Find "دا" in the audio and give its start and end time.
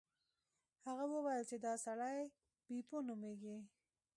1.65-1.73